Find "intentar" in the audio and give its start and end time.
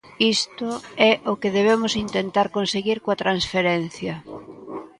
2.05-2.47